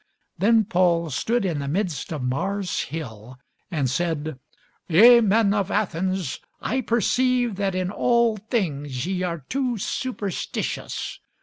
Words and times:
Then 0.35 0.65
Paul 0.65 1.11
stood 1.11 1.45
in 1.45 1.59
the 1.59 1.67
midst 1.67 2.11
of 2.11 2.23
Mars' 2.23 2.79
hill, 2.85 3.37
and 3.69 3.87
said, 3.87 4.39
Ye 4.87 5.21
men 5.21 5.53
of 5.53 5.69
Athens, 5.69 6.39
I 6.59 6.81
perceive 6.81 7.53
that 7.57 7.75
in 7.75 7.91
all 7.91 8.37
things 8.37 9.05
ye 9.05 9.21
are 9.21 9.45
too 9.47 9.77
superstitious. 9.77 11.19